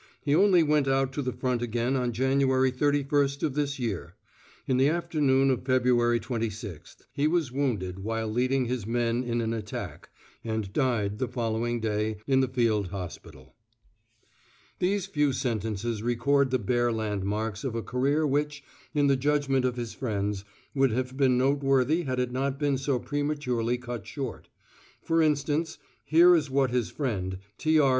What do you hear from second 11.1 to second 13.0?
the following day in the field